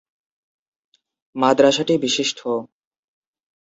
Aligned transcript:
মাদ্রাসাটি 1.35 1.93
বিশিষ্ট। 1.97 2.39